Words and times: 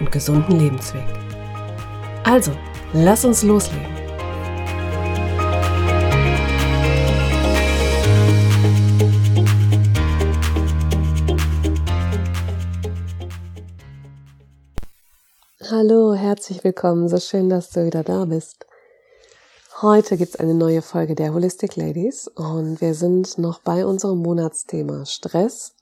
und 0.00 0.12
gesunden 0.12 0.58
Lebensweg. 0.58 1.04
Also, 2.24 2.52
lass 2.92 3.24
uns 3.24 3.42
loslegen. 3.42 3.92
Hallo, 15.70 16.14
herzlich 16.14 16.62
willkommen. 16.64 17.08
So 17.08 17.18
schön, 17.18 17.48
dass 17.48 17.70
du 17.70 17.84
wieder 17.86 18.02
da 18.04 18.24
bist. 18.26 18.66
Heute 19.80 20.16
gibt 20.16 20.34
es 20.34 20.40
eine 20.40 20.54
neue 20.54 20.80
Folge 20.80 21.16
der 21.16 21.34
Holistic 21.34 21.74
Ladies 21.74 22.28
und 22.28 22.80
wir 22.80 22.94
sind 22.94 23.36
noch 23.38 23.58
bei 23.58 23.84
unserem 23.84 24.18
Monatsthema 24.18 25.06
Stress 25.06 25.74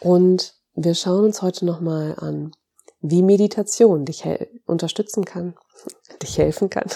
und 0.00 0.54
wir 0.74 0.96
schauen 0.96 1.26
uns 1.26 1.40
heute 1.40 1.66
nochmal 1.66 2.16
an, 2.18 2.52
wie 3.02 3.22
Meditation 3.22 4.04
dich 4.04 4.24
unterstützen 4.66 5.24
kann, 5.24 5.54
dich 6.22 6.38
helfen 6.38 6.70
kann, 6.70 6.86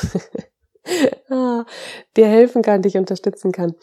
ah, 1.31 1.67
dir 2.17 2.27
helfen 2.27 2.63
kann, 2.63 2.83
dich 2.83 2.97
unterstützen 2.97 3.53
kann, 3.53 3.75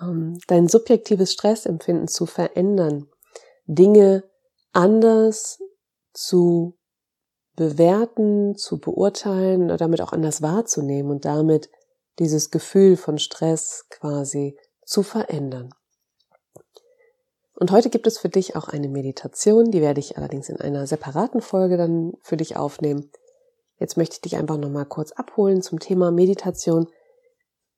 ähm, 0.00 0.38
dein 0.46 0.68
subjektives 0.68 1.32
Stressempfinden 1.32 2.08
zu 2.08 2.26
verändern, 2.26 3.08
Dinge 3.66 4.24
anders 4.72 5.58
zu 6.12 6.78
bewerten, 7.56 8.54
zu 8.56 8.78
beurteilen 8.78 9.64
oder 9.64 9.76
damit 9.76 10.00
auch 10.00 10.12
anders 10.12 10.42
wahrzunehmen 10.42 11.10
und 11.10 11.24
damit 11.24 11.70
dieses 12.18 12.50
Gefühl 12.50 12.96
von 12.96 13.18
Stress 13.18 13.86
quasi 13.90 14.58
zu 14.84 15.02
verändern. 15.02 15.70
Und 17.62 17.70
heute 17.70 17.90
gibt 17.90 18.08
es 18.08 18.18
für 18.18 18.28
dich 18.28 18.56
auch 18.56 18.66
eine 18.66 18.88
Meditation, 18.88 19.70
die 19.70 19.80
werde 19.80 20.00
ich 20.00 20.18
allerdings 20.18 20.48
in 20.48 20.60
einer 20.60 20.84
separaten 20.84 21.40
Folge 21.40 21.76
dann 21.76 22.14
für 22.20 22.36
dich 22.36 22.56
aufnehmen. 22.56 23.08
Jetzt 23.78 23.96
möchte 23.96 24.14
ich 24.14 24.20
dich 24.20 24.36
einfach 24.36 24.56
nochmal 24.56 24.84
kurz 24.84 25.12
abholen 25.12 25.62
zum 25.62 25.78
Thema 25.78 26.10
Meditation, 26.10 26.88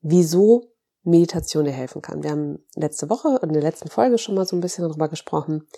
wieso 0.01 0.73
Meditation 1.03 1.67
dir 1.67 1.73
helfen 1.73 2.01
kann. 2.01 2.23
Wir 2.23 2.31
haben 2.31 2.65
letzte 2.75 3.11
Woche 3.11 3.29
und 3.29 3.49
in 3.49 3.53
der 3.53 3.63
letzten 3.63 3.91
Folge 3.91 4.17
schon 4.17 4.35
mal 4.35 4.47
so 4.47 4.57
ein 4.57 4.63
bisschen 4.63 4.89
darüber 4.89 5.11
gesprochen. 5.11 5.69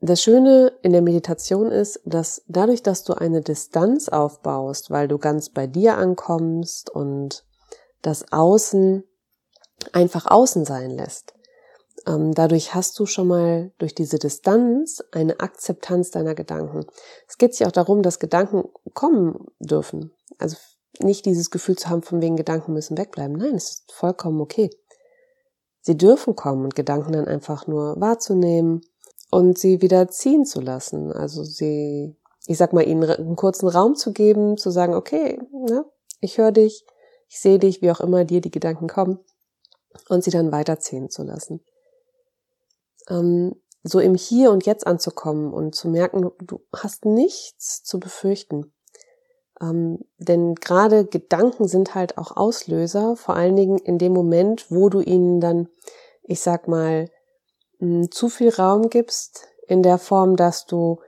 Das 0.00 0.20
Schöne 0.20 0.74
in 0.82 0.92
der 0.92 1.00
Meditation 1.00 1.72
ist, 1.72 2.02
dass 2.04 2.42
dadurch, 2.48 2.82
dass 2.82 3.02
du 3.02 3.14
eine 3.14 3.40
Distanz 3.40 4.10
aufbaust, 4.10 4.90
weil 4.90 5.08
du 5.08 5.16
ganz 5.16 5.48
bei 5.48 5.66
dir 5.66 5.96
ankommst 5.96 6.90
und 6.90 7.46
das 8.02 8.30
Außen 8.30 9.04
einfach 9.92 10.26
außen 10.26 10.66
sein 10.66 10.90
lässt, 10.90 11.32
ähm, 12.06 12.32
dadurch 12.32 12.74
hast 12.74 12.98
du 12.98 13.06
schon 13.06 13.26
mal 13.26 13.72
durch 13.78 13.94
diese 13.94 14.18
Distanz 14.18 15.02
eine 15.10 15.40
Akzeptanz 15.40 16.10
deiner 16.10 16.34
Gedanken. 16.34 16.86
Es 17.28 17.36
geht 17.36 17.54
sich 17.54 17.66
auch 17.66 17.72
darum, 17.72 18.02
dass 18.02 18.20
Gedanken 18.20 18.64
kommen 18.94 19.46
dürfen. 19.58 20.12
Also 20.38 20.56
nicht 21.00 21.26
dieses 21.26 21.50
Gefühl 21.50 21.76
zu 21.76 21.88
haben, 21.88 22.02
von 22.02 22.22
wegen 22.22 22.36
Gedanken 22.36 22.72
müssen 22.72 22.96
wegbleiben. 22.96 23.36
Nein, 23.36 23.54
es 23.54 23.70
ist 23.70 23.92
vollkommen 23.92 24.40
okay. 24.40 24.70
Sie 25.80 25.96
dürfen 25.96 26.36
kommen 26.36 26.64
und 26.64 26.74
Gedanken 26.74 27.12
dann 27.12 27.26
einfach 27.26 27.66
nur 27.66 28.00
wahrzunehmen 28.00 28.82
und 29.30 29.58
sie 29.58 29.82
wieder 29.82 30.08
ziehen 30.08 30.44
zu 30.44 30.60
lassen. 30.60 31.12
Also 31.12 31.42
sie, 31.42 32.16
ich 32.46 32.56
sag 32.56 32.72
mal, 32.72 32.86
ihnen 32.86 33.04
einen 33.04 33.36
kurzen 33.36 33.68
Raum 33.68 33.94
zu 33.96 34.12
geben, 34.12 34.56
zu 34.56 34.70
sagen, 34.70 34.94
okay, 34.94 35.40
ne, 35.52 35.84
ich 36.20 36.38
höre 36.38 36.52
dich, 36.52 36.86
ich 37.28 37.40
sehe 37.40 37.58
dich, 37.58 37.82
wie 37.82 37.90
auch 37.90 38.00
immer 38.00 38.24
dir 38.24 38.40
die 38.40 38.50
Gedanken 38.50 38.88
kommen 38.88 39.18
und 40.08 40.24
sie 40.24 40.30
dann 40.30 40.52
weiterziehen 40.52 41.10
zu 41.10 41.24
lassen 41.24 41.60
ähm, 43.08 43.54
so 43.82 44.00
im 44.00 44.14
Hier 44.14 44.50
und 44.50 44.66
Jetzt 44.66 44.86
anzukommen 44.86 45.52
und 45.52 45.74
zu 45.74 45.88
merken, 45.88 46.30
du 46.40 46.60
hast 46.74 47.04
nichts 47.04 47.82
zu 47.82 48.00
befürchten. 48.00 48.72
Ähm, 49.60 50.00
denn 50.18 50.54
gerade 50.54 51.06
Gedanken 51.06 51.66
sind 51.68 51.94
halt 51.94 52.18
auch 52.18 52.36
Auslöser, 52.36 53.16
vor 53.16 53.36
allen 53.36 53.56
Dingen 53.56 53.78
in 53.78 53.98
dem 53.98 54.12
Moment, 54.12 54.66
wo 54.70 54.88
du 54.88 55.00
ihnen 55.00 55.40
dann, 55.40 55.68
ich 56.22 56.40
sag 56.40 56.68
mal, 56.68 57.08
hm, 57.78 58.10
zu 58.10 58.28
viel 58.28 58.50
Raum 58.50 58.90
gibst, 58.90 59.48
in 59.66 59.82
der 59.82 59.98
Form, 59.98 60.36
dass 60.36 60.66
du 60.66 61.00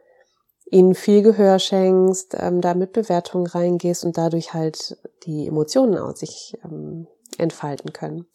ihnen 0.71 0.95
viel 0.95 1.23
Gehör 1.23 1.59
schenkst, 1.59 2.37
ähm, 2.39 2.61
da 2.61 2.75
mit 2.75 2.93
Bewertungen 2.93 3.47
reingehst 3.47 4.05
und 4.05 4.19
dadurch 4.19 4.55
halt 4.55 4.99
die 5.25 5.47
Emotionen 5.47 5.97
aus 5.99 6.21
sich 6.21 6.59
ähm, 6.65 7.07
entfalten 7.39 7.93
können. 7.93 8.27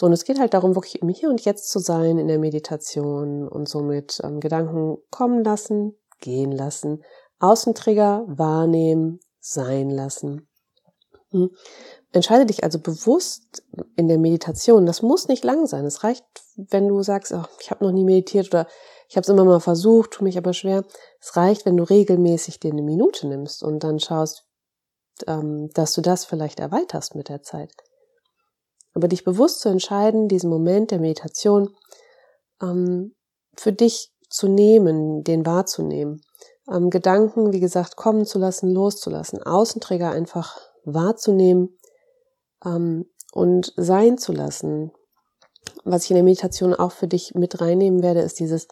So, 0.00 0.06
und 0.06 0.14
es 0.14 0.24
geht 0.24 0.40
halt 0.40 0.54
darum, 0.54 0.76
wirklich 0.76 1.02
im 1.02 1.10
Hier 1.10 1.28
und 1.28 1.44
Jetzt 1.44 1.70
zu 1.70 1.78
sein 1.78 2.16
in 2.16 2.26
der 2.26 2.38
Meditation 2.38 3.46
und 3.46 3.68
somit 3.68 4.18
ähm, 4.24 4.40
Gedanken 4.40 4.96
kommen 5.10 5.44
lassen, 5.44 5.94
gehen 6.20 6.52
lassen, 6.52 7.04
Außentrigger 7.38 8.24
wahrnehmen, 8.26 9.20
sein 9.40 9.90
lassen. 9.90 10.48
Hm. 11.32 11.50
Entscheide 12.12 12.46
dich 12.46 12.64
also 12.64 12.78
bewusst 12.78 13.62
in 13.94 14.08
der 14.08 14.16
Meditation. 14.16 14.86
Das 14.86 15.02
muss 15.02 15.28
nicht 15.28 15.44
lang 15.44 15.66
sein. 15.66 15.84
Es 15.84 16.02
reicht, 16.02 16.24
wenn 16.56 16.88
du 16.88 17.02
sagst, 17.02 17.32
oh, 17.32 17.44
ich 17.60 17.70
habe 17.70 17.84
noch 17.84 17.92
nie 17.92 18.04
meditiert 18.04 18.46
oder 18.46 18.68
ich 19.06 19.18
habe 19.18 19.24
es 19.24 19.28
immer 19.28 19.44
mal 19.44 19.60
versucht, 19.60 20.12
tu 20.12 20.24
mich 20.24 20.38
aber 20.38 20.54
schwer. 20.54 20.82
Es 21.20 21.36
reicht, 21.36 21.66
wenn 21.66 21.76
du 21.76 21.84
regelmäßig 21.84 22.58
dir 22.58 22.72
eine 22.72 22.80
Minute 22.80 23.28
nimmst 23.28 23.62
und 23.62 23.84
dann 23.84 24.00
schaust, 24.00 24.46
ähm, 25.26 25.68
dass 25.74 25.92
du 25.92 26.00
das 26.00 26.24
vielleicht 26.24 26.58
erweiterst 26.58 27.14
mit 27.14 27.28
der 27.28 27.42
Zeit. 27.42 27.74
Aber 28.94 29.08
dich 29.08 29.24
bewusst 29.24 29.60
zu 29.60 29.68
entscheiden, 29.68 30.28
diesen 30.28 30.50
Moment 30.50 30.90
der 30.90 30.98
Meditation 30.98 31.74
ähm, 32.62 33.14
für 33.56 33.72
dich 33.72 34.12
zu 34.28 34.48
nehmen, 34.48 35.22
den 35.24 35.44
wahrzunehmen. 35.44 36.22
Ähm, 36.70 36.90
Gedanken, 36.90 37.52
wie 37.52 37.60
gesagt, 37.60 37.96
kommen 37.96 38.24
zu 38.26 38.38
lassen, 38.38 38.70
loszulassen, 38.70 39.42
Außenträger 39.42 40.10
einfach 40.10 40.56
wahrzunehmen 40.84 41.76
ähm, 42.64 43.06
und 43.32 43.72
sein 43.76 44.18
zu 44.18 44.32
lassen. 44.32 44.92
Was 45.84 46.04
ich 46.04 46.10
in 46.10 46.16
der 46.16 46.24
Meditation 46.24 46.74
auch 46.74 46.92
für 46.92 47.08
dich 47.08 47.34
mit 47.34 47.60
reinnehmen 47.60 48.02
werde, 48.02 48.20
ist 48.20 48.38
dieses, 48.38 48.68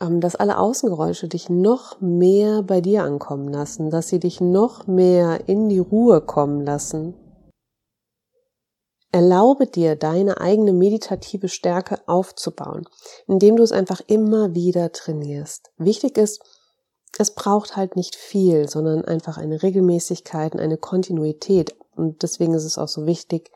ähm, 0.00 0.20
dass 0.20 0.36
alle 0.36 0.58
Außengeräusche 0.58 1.28
dich 1.28 1.48
noch 1.48 2.00
mehr 2.00 2.62
bei 2.62 2.80
dir 2.80 3.04
ankommen 3.04 3.48
lassen, 3.48 3.90
dass 3.90 4.08
sie 4.08 4.20
dich 4.20 4.40
noch 4.40 4.86
mehr 4.86 5.48
in 5.48 5.68
die 5.68 5.78
Ruhe 5.78 6.20
kommen 6.20 6.64
lassen. 6.64 7.14
Erlaube 9.14 9.68
dir, 9.68 9.94
deine 9.94 10.40
eigene 10.40 10.72
meditative 10.72 11.48
Stärke 11.48 12.00
aufzubauen, 12.08 12.84
indem 13.28 13.54
du 13.54 13.62
es 13.62 13.70
einfach 13.70 14.00
immer 14.08 14.56
wieder 14.56 14.90
trainierst. 14.90 15.70
Wichtig 15.76 16.18
ist, 16.18 16.42
es 17.16 17.32
braucht 17.32 17.76
halt 17.76 17.94
nicht 17.94 18.16
viel, 18.16 18.68
sondern 18.68 19.04
einfach 19.04 19.38
eine 19.38 19.62
Regelmäßigkeit 19.62 20.52
und 20.54 20.58
eine 20.58 20.78
Kontinuität. 20.78 21.76
Und 21.94 22.24
deswegen 22.24 22.54
ist 22.54 22.64
es 22.64 22.76
auch 22.76 22.88
so 22.88 23.06
wichtig, 23.06 23.52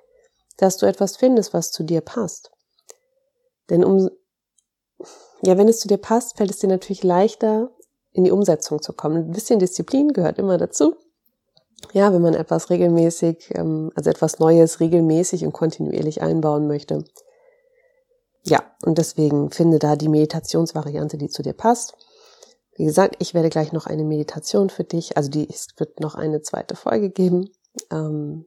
dass 0.58 0.76
du 0.76 0.86
etwas 0.86 1.16
findest, 1.16 1.52
was 1.52 1.72
zu 1.72 1.82
dir 1.82 2.02
passt. 2.02 2.52
Denn 3.68 3.84
um, 3.84 4.08
ja, 5.42 5.58
wenn 5.58 5.66
es 5.66 5.80
zu 5.80 5.88
dir 5.88 5.98
passt, 5.98 6.36
fällt 6.36 6.52
es 6.52 6.58
dir 6.58 6.68
natürlich 6.68 7.02
leichter, 7.02 7.72
in 8.12 8.22
die 8.22 8.30
Umsetzung 8.30 8.80
zu 8.80 8.92
kommen. 8.92 9.24
Ein 9.24 9.32
bisschen 9.32 9.58
Disziplin 9.58 10.12
gehört 10.12 10.38
immer 10.38 10.56
dazu 10.56 10.94
ja, 11.92 12.12
wenn 12.12 12.22
man 12.22 12.34
etwas 12.34 12.70
regelmäßig, 12.70 13.50
ähm, 13.54 13.90
also 13.94 14.10
etwas 14.10 14.38
Neues 14.38 14.80
regelmäßig 14.80 15.44
und 15.44 15.52
kontinuierlich 15.52 16.22
einbauen 16.22 16.66
möchte. 16.66 17.04
Ja, 18.44 18.62
und 18.84 18.98
deswegen 18.98 19.50
finde 19.50 19.78
da 19.78 19.96
die 19.96 20.08
Meditationsvariante, 20.08 21.18
die 21.18 21.28
zu 21.28 21.42
dir 21.42 21.52
passt. 21.52 21.94
Wie 22.76 22.84
gesagt, 22.84 23.16
ich 23.18 23.34
werde 23.34 23.50
gleich 23.50 23.72
noch 23.72 23.86
eine 23.86 24.04
Meditation 24.04 24.70
für 24.70 24.84
dich, 24.84 25.16
also 25.16 25.30
die 25.30 25.48
es 25.48 25.68
wird 25.76 26.00
noch 26.00 26.14
eine 26.14 26.42
zweite 26.42 26.76
Folge 26.76 27.10
geben, 27.10 27.50
ähm, 27.90 28.46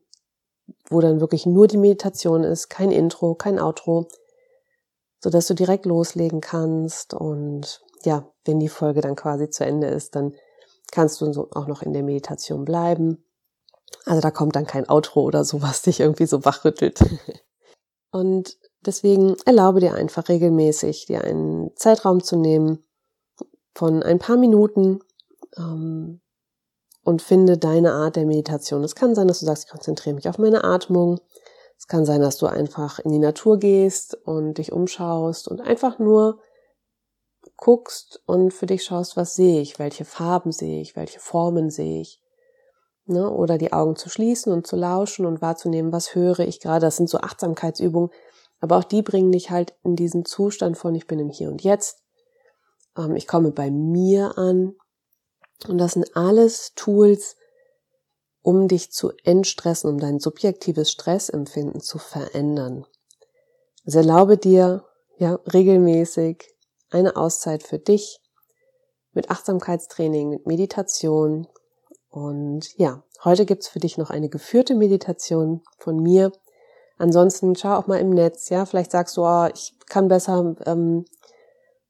wo 0.90 1.02
dann 1.02 1.20
wirklich 1.20 1.46
nur 1.46 1.68
die 1.68 1.78
Meditation 1.78 2.44
ist, 2.44 2.70
kein 2.70 2.92
Intro, 2.92 3.36
kein 3.36 3.60
Outro, 3.60 4.08
so 5.20 5.30
dass 5.30 5.48
du 5.48 5.54
direkt 5.54 5.86
loslegen 5.86 6.42
kannst 6.42 7.14
und 7.14 7.82
ja, 8.04 8.28
wenn 8.46 8.60
die 8.60 8.70
Folge 8.70 9.02
dann 9.02 9.16
quasi 9.16 9.50
zu 9.50 9.66
Ende 9.66 9.88
ist, 9.88 10.16
dann 10.16 10.34
kannst 10.92 11.22
du 11.22 11.48
auch 11.52 11.68
noch 11.68 11.82
in 11.82 11.94
der 11.94 12.04
Meditation 12.04 12.66
bleiben. 12.66 13.24
Also 14.06 14.22
da 14.22 14.32
kommt 14.32 14.56
dann 14.56 14.66
kein 14.66 14.90
Outro 14.90 15.22
oder 15.22 15.44
so, 15.44 15.62
was 15.62 15.82
dich 15.84 16.00
irgendwie 16.00 16.26
so 16.26 16.46
wachrüttelt. 16.46 17.00
Und 18.12 18.58
deswegen 18.86 19.36
erlaube 19.46 19.80
dir 19.80 19.94
einfach 19.94 20.28
regelmäßig, 20.28 21.06
dir 21.06 21.24
einen 21.24 21.76
Zeitraum 21.76 22.24
zu 22.24 22.36
nehmen 22.36 22.84
von 23.74 24.04
ein 24.04 24.20
paar 24.20 24.36
Minuten, 24.36 25.00
ähm, 25.58 26.22
und 27.04 27.22
finde 27.22 27.58
deine 27.58 27.94
Art 27.94 28.16
der 28.16 28.26
Meditation. 28.26 28.84
Es 28.84 28.96
kann 28.96 29.16
sein, 29.16 29.28
dass 29.28 29.40
du 29.40 29.46
sagst, 29.46 29.66
ich 29.66 29.72
konzentriere 29.72 30.16
mich 30.16 30.30
auf 30.30 30.38
meine 30.38 30.64
Atmung. 30.64 31.20
Es 31.78 31.88
kann 31.88 32.06
sein, 32.06 32.22
dass 32.22 32.38
du 32.38 32.46
einfach 32.46 33.00
in 33.00 33.12
die 33.12 33.20
Natur 33.20 33.58
gehst 33.58 34.16
und 34.26 34.60
dich 34.60 34.72
umschaust 34.72 35.48
und 35.48 35.62
einfach 35.62 35.98
nur 35.98 36.40
guckst 37.62 38.22
und 38.26 38.54
für 38.54 38.66
dich 38.66 38.84
schaust, 38.84 39.16
was 39.16 39.36
sehe 39.36 39.62
ich, 39.62 39.80
welche 39.80 40.04
Farben 40.04 40.52
sehe 40.52 40.82
ich, 40.82 40.98
welche 40.98 41.20
Formen 41.20 41.70
sehe 41.70 42.02
ich. 42.02 42.20
Ne? 43.06 43.30
Oder 43.32 43.58
die 43.58 43.72
Augen 43.72 43.96
zu 43.96 44.10
schließen 44.10 44.52
und 44.52 44.68
zu 44.68 44.76
lauschen 44.76 45.26
und 45.26 45.42
wahrzunehmen, 45.42 45.94
was 45.94 46.14
höre 46.16 46.40
ich 46.40 46.60
gerade. 46.60 46.86
Das 46.86 46.98
sind 46.98 47.10
so 47.10 47.20
Achtsamkeitsübungen, 47.20 48.10
aber 48.60 48.78
auch 48.78 48.84
die 48.84 49.02
bringen 49.02 49.32
dich 49.32 49.52
halt 49.52 49.76
in 49.84 49.96
diesen 49.96 50.26
Zustand 50.26 50.78
von, 50.78 50.96
ich 50.96 51.08
bin 51.08 51.20
im 51.20 51.30
Hier 51.30 51.50
und 51.50 51.64
Jetzt. 51.64 52.04
Ähm, 52.98 53.16
ich 53.16 53.28
komme 53.28 53.52
bei 53.52 53.72
mir 53.72 54.38
an. 54.38 54.76
Und 55.68 55.78
das 55.78 55.94
sind 55.94 56.16
alles 56.18 56.74
Tools, 56.76 57.36
um 58.42 58.68
dich 58.68 58.92
zu 58.92 59.12
entstressen, 59.24 59.90
um 59.90 60.00
dein 60.00 60.20
subjektives 60.20 60.92
Stressempfinden 60.92 61.80
zu 61.80 62.00
verändern. 62.00 62.88
Also 63.86 64.00
erlaube 64.00 64.38
dir, 64.38 64.84
ja, 65.18 65.40
regelmäßig 65.54 66.51
eine 66.92 67.16
Auszeit 67.16 67.64
für 67.64 67.80
dich 67.80 68.20
mit 69.14 69.30
Achtsamkeitstraining, 69.30 70.30
mit 70.30 70.48
Meditation. 70.48 71.48
Und 72.10 72.78
ja, 72.78 73.04
heute 73.24 73.46
gibt's 73.46 73.68
für 73.68 73.80
dich 73.80 73.98
noch 73.98 74.10
eine 74.10 74.30
geführte 74.30 74.76
Meditation 74.76 75.62
von 75.78 75.98
mir. 75.98 76.32
Ansonsten 76.98 77.56
schau 77.56 77.76
auch 77.76 77.88
mal 77.88 78.00
im 78.00 78.12
Netz, 78.12 78.50
ja, 78.50 78.66
vielleicht 78.66 78.92
sagst 78.92 79.18
du, 79.18 79.24
oh, 79.24 79.48
ich 79.54 79.74
kann 79.88 80.08
besser 80.08 80.56
ähm, 80.66 81.06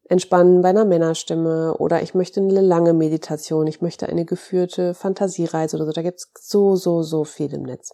entspannen 0.06 0.62
bei 0.62 0.70
einer 0.70 0.86
Männerstimme 0.86 1.76
oder 1.78 2.02
ich 2.02 2.14
möchte 2.14 2.40
eine 2.40 2.62
lange 2.62 2.94
Meditation, 2.94 3.68
ich 3.68 3.82
möchte 3.82 4.08
eine 4.08 4.26
geführte 4.26 4.94
Fantasiereise 4.94 5.78
oder 5.78 5.86
so. 5.86 5.92
Da 5.92 6.02
gibt's 6.02 6.32
so, 6.40 6.76
so, 6.76 7.02
so 7.02 7.24
viel 7.24 7.54
im 7.54 7.64
Netz. 7.64 7.92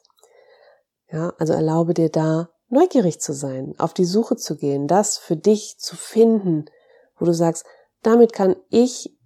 Ja, 1.12 1.34
also 1.38 1.54
erlaube 1.54 1.94
dir 1.94 2.10
da 2.10 2.50
neugierig 2.70 3.22
zu 3.22 3.34
sein, 3.34 3.74
auf 3.78 3.94
die 3.94 4.06
Suche 4.06 4.36
zu 4.36 4.58
gehen, 4.58 4.88
das 4.88 5.18
für 5.18 5.38
dich 5.38 5.78
zu 5.78 5.96
finden, 5.96 6.66
wo 7.18 7.26
du 7.26 7.34
sagst, 7.34 7.66
damit 8.04 8.34
kann 8.34 8.56
ich 8.70 9.18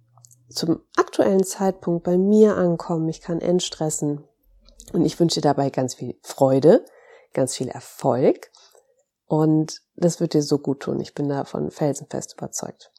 zum 0.48 0.80
aktuellen 0.96 1.44
Zeitpunkt 1.44 2.04
bei 2.04 2.18
mir 2.18 2.56
ankommen, 2.56 3.08
ich 3.08 3.20
kann 3.20 3.40
entstressen. 3.40 4.24
Und 4.92 5.04
ich 5.04 5.18
wünsche 5.18 5.40
dir 5.40 5.48
dabei 5.48 5.70
ganz 5.70 5.94
viel 5.94 6.16
Freude, 6.22 6.84
ganz 7.32 7.56
viel 7.56 7.68
Erfolg. 7.68 8.50
Und 9.26 9.80
das 9.96 10.20
wird 10.20 10.34
dir 10.34 10.42
so 10.42 10.58
gut 10.58 10.80
tun. 10.80 11.00
Ich 11.00 11.14
bin 11.14 11.28
davon 11.28 11.70
felsenfest 11.70 12.34
überzeugt. 12.34 12.92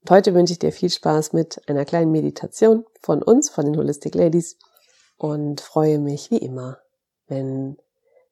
Und 0.00 0.10
heute 0.10 0.34
wünsche 0.34 0.52
ich 0.52 0.58
dir 0.58 0.72
viel 0.72 0.90
Spaß 0.90 1.32
mit 1.32 1.60
einer 1.68 1.84
kleinen 1.84 2.12
Meditation 2.12 2.86
von 3.00 3.22
uns, 3.22 3.50
von 3.50 3.66
den 3.66 3.76
Holistic 3.76 4.14
Ladies. 4.14 4.56
Und 5.18 5.60
freue 5.60 5.98
mich 5.98 6.30
wie 6.30 6.38
immer, 6.38 6.78
wenn, 7.26 7.76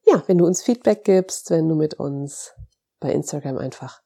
ja, 0.05 0.23
wenn 0.27 0.37
du 0.37 0.45
uns 0.45 0.63
Feedback 0.63 1.03
gibst, 1.03 1.51
wenn 1.51 1.67
du 1.67 1.75
mit 1.75 1.95
uns 1.95 2.53
bei 2.99 3.11
Instagram 3.11 3.57
einfach 3.57 4.01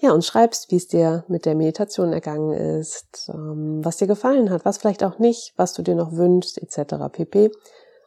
ja, 0.00 0.12
und 0.12 0.24
schreibst, 0.24 0.70
wie 0.70 0.76
es 0.76 0.86
dir 0.86 1.24
mit 1.28 1.44
der 1.44 1.56
Meditation 1.56 2.12
ergangen 2.12 2.52
ist, 2.52 3.30
ähm, 3.34 3.84
was 3.84 3.96
dir 3.96 4.06
gefallen 4.06 4.50
hat, 4.50 4.64
was 4.64 4.78
vielleicht 4.78 5.02
auch 5.02 5.18
nicht, 5.18 5.54
was 5.56 5.72
du 5.72 5.82
dir 5.82 5.96
noch 5.96 6.12
wünschst, 6.12 6.58
etc. 6.58 6.94
pp. 7.10 7.50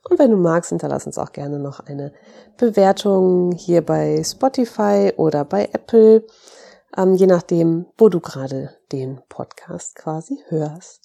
Und 0.09 0.17
wenn 0.17 0.31
du 0.31 0.37
magst, 0.37 0.69
hinterlass 0.69 1.05
uns 1.05 1.17
auch 1.17 1.33
gerne 1.33 1.59
noch 1.59 1.81
eine 1.81 2.13
Bewertung 2.57 3.51
hier 3.51 3.85
bei 3.85 4.23
Spotify 4.23 5.11
oder 5.17 5.43
bei 5.43 5.69
Apple, 5.73 6.25
ähm, 6.97 7.15
je 7.15 7.27
nachdem, 7.27 7.85
wo 7.97 8.07
du 8.07 8.21
gerade 8.21 8.71
den 8.91 9.21
Podcast 9.27 9.95
quasi 9.95 10.39
hörst. 10.47 11.01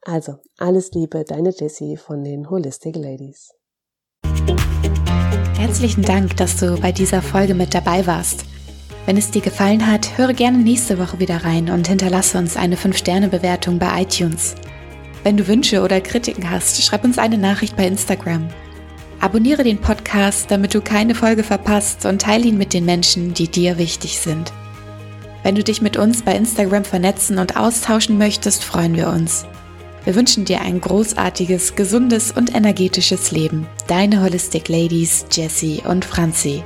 Also, 0.00 0.38
alles 0.58 0.92
Liebe, 0.92 1.24
deine 1.24 1.50
Jessie 1.50 1.96
von 1.96 2.24
den 2.24 2.50
Holistic 2.50 2.96
Ladies. 2.96 3.54
Herzlichen 5.56 6.02
Dank, 6.02 6.36
dass 6.38 6.56
du 6.56 6.80
bei 6.80 6.90
dieser 6.90 7.22
Folge 7.22 7.54
mit 7.54 7.72
dabei 7.72 8.04
warst. 8.06 8.44
Wenn 9.04 9.16
es 9.16 9.30
dir 9.30 9.42
gefallen 9.42 9.86
hat, 9.86 10.16
höre 10.16 10.32
gerne 10.32 10.58
nächste 10.58 10.98
Woche 10.98 11.18
wieder 11.18 11.44
rein 11.44 11.70
und 11.70 11.88
hinterlasse 11.88 12.38
uns 12.38 12.56
eine 12.56 12.76
5-Sterne-Bewertung 12.76 13.78
bei 13.78 14.02
iTunes. 14.02 14.54
Wenn 15.24 15.36
du 15.36 15.48
Wünsche 15.48 15.82
oder 15.82 16.00
Kritiken 16.00 16.48
hast, 16.48 16.82
schreib 16.82 17.04
uns 17.04 17.18
eine 17.18 17.38
Nachricht 17.38 17.76
bei 17.76 17.86
Instagram. 17.86 18.48
Abonniere 19.20 19.64
den 19.64 19.78
Podcast, 19.78 20.50
damit 20.50 20.74
du 20.74 20.80
keine 20.80 21.14
Folge 21.14 21.42
verpasst 21.42 22.06
und 22.06 22.22
teile 22.22 22.46
ihn 22.46 22.58
mit 22.58 22.72
den 22.72 22.84
Menschen, 22.84 23.34
die 23.34 23.48
dir 23.48 23.78
wichtig 23.78 24.18
sind. 24.18 24.52
Wenn 25.42 25.54
du 25.56 25.64
dich 25.64 25.82
mit 25.82 25.96
uns 25.96 26.22
bei 26.22 26.36
Instagram 26.36 26.84
vernetzen 26.84 27.38
und 27.38 27.56
austauschen 27.56 28.18
möchtest, 28.18 28.64
freuen 28.64 28.96
wir 28.96 29.08
uns. 29.08 29.46
Wir 30.04 30.14
wünschen 30.16 30.44
dir 30.44 30.60
ein 30.60 30.80
großartiges, 30.80 31.76
gesundes 31.76 32.32
und 32.32 32.54
energetisches 32.54 33.30
Leben. 33.30 33.66
Deine 33.86 34.22
Holistic 34.22 34.68
Ladies, 34.68 35.26
Jessie 35.30 35.82
und 35.84 36.04
Franzi. 36.04 36.62